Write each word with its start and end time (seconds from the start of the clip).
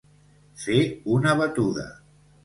Fer 0.61 0.77
una 1.17 1.35
batuda. 1.41 1.85